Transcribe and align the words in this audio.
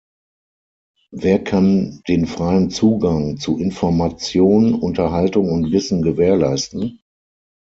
Wer 1.11 1.43
kann 1.43 2.01
den 2.07 2.25
freien 2.25 2.71
Zugang 2.71 3.37
zu 3.37 3.59
Information, 3.59 4.73
Unterhaltung 4.73 5.51
und 5.51 5.71
Wissen 5.71 6.01
gewährleisten? 6.01 7.01